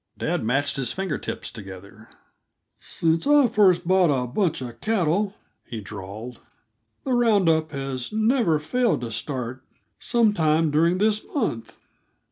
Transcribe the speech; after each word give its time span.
Dad 0.17 0.43
matched 0.43 0.77
his 0.77 0.91
finger 0.93 1.19
tips 1.19 1.51
together. 1.51 2.09
"Since 2.79 3.27
I 3.27 3.45
first 3.45 3.87
bought 3.87 4.09
a 4.09 4.25
bunch 4.25 4.59
of 4.61 4.81
cattle," 4.81 5.35
he 5.63 5.79
drawled, 5.79 6.39
"the 7.03 7.13
round 7.13 7.47
up 7.47 7.69
has 7.71 8.11
never 8.11 8.57
failed 8.57 9.01
to 9.01 9.11
start 9.11 9.63
some 9.99 10.33
time 10.33 10.71
during 10.71 10.97
this 10.97 11.23
month. 11.35 11.77